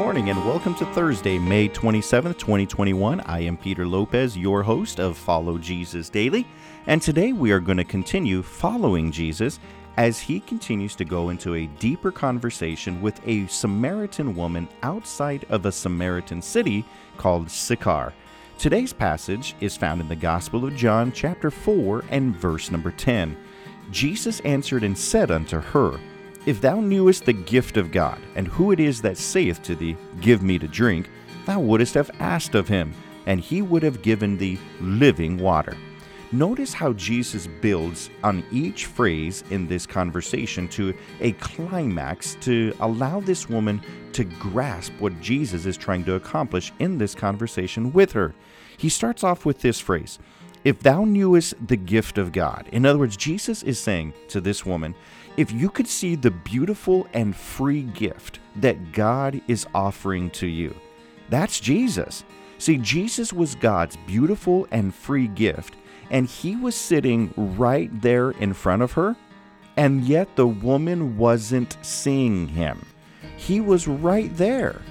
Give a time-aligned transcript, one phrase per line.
[0.00, 3.20] morning and welcome to Thursday, May 27th, 2021.
[3.20, 6.46] I am Peter Lopez, your host of Follow Jesus Daily,
[6.86, 9.60] and today we are going to continue following Jesus
[9.98, 15.66] as he continues to go into a deeper conversation with a Samaritan woman outside of
[15.66, 16.82] a Samaritan city
[17.18, 18.14] called Sychar.
[18.56, 23.36] Today's passage is found in the Gospel of John, chapter 4, and verse number 10.
[23.90, 26.00] Jesus answered and said unto her,
[26.46, 29.96] if thou knewest the gift of God, and who it is that saith to thee,
[30.20, 31.10] Give me to drink,
[31.46, 32.94] thou wouldst have asked of him,
[33.26, 35.76] and he would have given thee living water.
[36.32, 43.18] Notice how Jesus builds on each phrase in this conversation to a climax to allow
[43.18, 48.32] this woman to grasp what Jesus is trying to accomplish in this conversation with her.
[48.76, 50.20] He starts off with this phrase
[50.64, 52.68] If thou knewest the gift of God.
[52.72, 54.94] In other words, Jesus is saying to this woman,
[55.36, 60.74] if you could see the beautiful and free gift that God is offering to you,
[61.30, 62.24] that's Jesus.
[62.58, 65.76] See, Jesus was God's beautiful and free gift,
[66.10, 69.16] and he was sitting right there in front of her,
[69.78, 72.84] and yet the woman wasn't seeing him.
[73.38, 74.82] He was right there,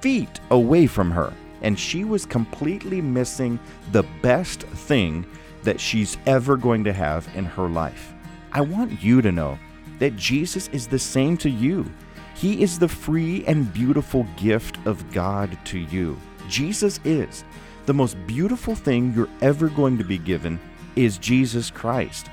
[0.00, 3.58] feet away from her, and she was completely missing
[3.92, 5.26] the best thing
[5.62, 8.14] that she's ever going to have in her life.
[8.52, 9.58] I want you to know
[9.98, 11.90] that Jesus is the same to you.
[12.34, 16.18] He is the free and beautiful gift of God to you.
[16.48, 17.44] Jesus is.
[17.86, 20.60] The most beautiful thing you're ever going to be given
[20.96, 22.30] is Jesus Christ.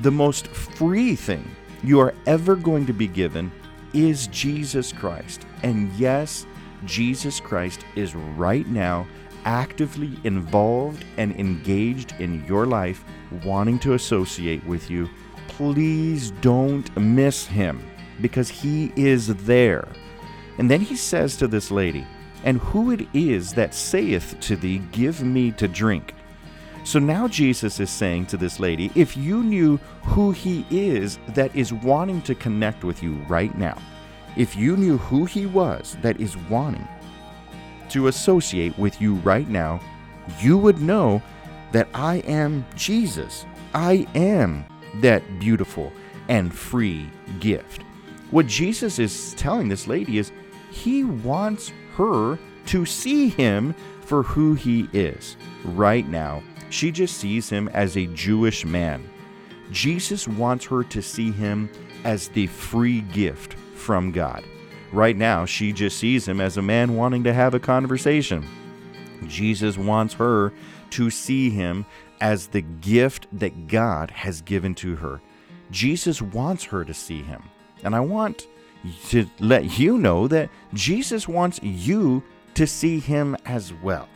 [0.00, 1.48] The most free thing
[1.82, 3.50] you are ever going to be given
[3.92, 5.46] is Jesus Christ.
[5.62, 6.46] And yes,
[6.84, 9.06] Jesus Christ is right now
[9.44, 13.04] actively involved and engaged in your life,
[13.44, 15.08] wanting to associate with you
[15.58, 17.84] please don't miss him
[18.20, 19.88] because he is there.
[20.58, 22.06] And then he says to this lady,
[22.44, 26.14] And who it is that saith to thee, Give me to drink?
[26.84, 31.54] So now Jesus is saying to this lady, If you knew who he is that
[31.56, 33.78] is wanting to connect with you right now,
[34.36, 36.86] if you knew who he was that is wanting
[37.90, 39.80] to associate with you right now,
[40.40, 41.22] you would know
[41.72, 43.46] that I am Jesus.
[43.74, 44.64] I am
[44.96, 45.92] that beautiful
[46.28, 47.82] and free gift.
[48.30, 50.32] What Jesus is telling this lady is
[50.70, 55.36] he wants her to see him for who he is.
[55.64, 59.08] Right now, she just sees him as a Jewish man.
[59.70, 61.70] Jesus wants her to see him
[62.04, 63.56] as the free gift
[63.88, 64.44] from God.
[64.92, 68.46] Right now, she just sees him as a man wanting to have a conversation.
[69.26, 70.52] Jesus wants her
[70.90, 71.86] to see him
[72.20, 75.22] as the gift that God has given to her.
[75.70, 77.42] Jesus wants her to see him.
[77.82, 78.46] And I want
[79.08, 82.22] to let you know that Jesus wants you
[82.56, 84.06] to see him as well.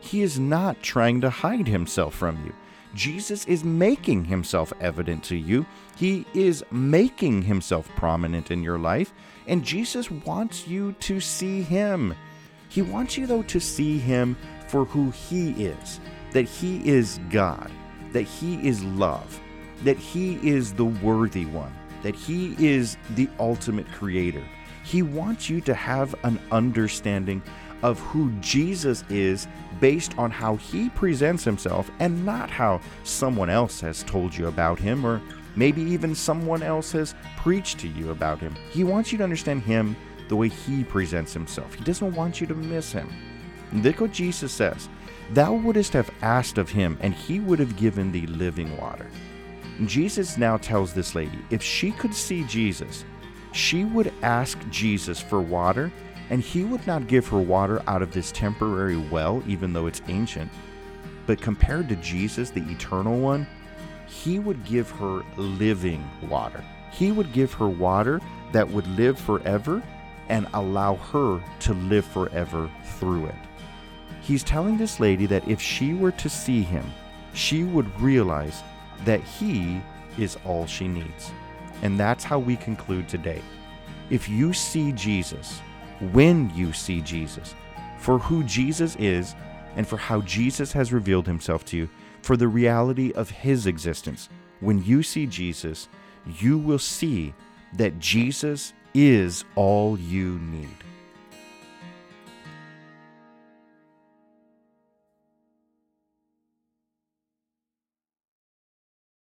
[0.00, 2.52] He is not trying to hide himself from you.
[2.94, 5.66] Jesus is making himself evident to you.
[5.96, 9.12] He is making himself prominent in your life,
[9.46, 12.14] and Jesus wants you to see him.
[12.68, 14.36] He wants you, though, to see him
[14.68, 16.00] for who he is
[16.32, 17.70] that He is God,
[18.12, 19.40] that He is love,
[19.84, 21.72] that He is the worthy one,
[22.02, 24.42] that He is the ultimate creator.
[24.84, 27.42] He wants you to have an understanding
[27.82, 29.48] of who Jesus is
[29.80, 34.78] based on how he presents himself and not how someone else has told you about
[34.78, 35.20] him or
[35.56, 38.54] maybe even someone else has preached to you about him.
[38.70, 39.96] He wants you to understand him
[40.28, 41.74] the way he presents himself.
[41.74, 43.08] He doesn't want you to miss him.
[43.72, 44.88] look what Jesus says
[45.32, 49.08] Thou wouldst have asked of him, and he would have given thee living water.
[49.86, 53.04] Jesus now tells this lady if she could see Jesus,
[53.52, 55.92] she would ask Jesus for water,
[56.30, 60.02] and he would not give her water out of this temporary well, even though it's
[60.08, 60.50] ancient.
[61.26, 63.46] But compared to Jesus, the eternal one,
[64.06, 66.64] he would give her living water.
[66.90, 68.20] He would give her water
[68.52, 69.82] that would live forever
[70.28, 73.34] and allow her to live forever through it.
[74.20, 76.84] He's telling this lady that if she were to see him,
[77.34, 78.62] she would realize
[79.04, 79.80] that he
[80.18, 81.32] is all she needs.
[81.82, 83.42] And that's how we conclude today.
[84.10, 85.60] If you see Jesus,
[86.10, 87.54] when you see Jesus,
[87.98, 89.34] for who Jesus is
[89.76, 91.88] and for how Jesus has revealed himself to you,
[92.22, 94.28] for the reality of his existence,
[94.60, 95.88] when you see Jesus,
[96.38, 97.34] you will see
[97.76, 100.76] that Jesus is all you need.